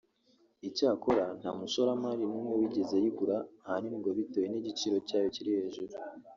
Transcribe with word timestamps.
Icyakora 0.67 1.25
nta 1.39 1.51
mushoramari 1.57 2.23
n’umwe 2.27 2.53
wigeze 2.59 2.91
ayigura 2.97 3.37
ahanini 3.65 3.97
ngo 4.01 4.09
bitewe 4.17 4.47
n’igiciro 4.49 4.97
cyayo 5.07 5.27
kiri 5.35 5.51
hejuru 5.57 5.93